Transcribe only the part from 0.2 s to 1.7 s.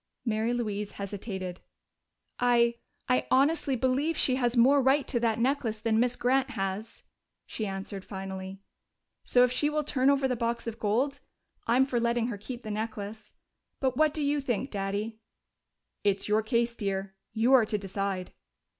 Mary Louise hesitated.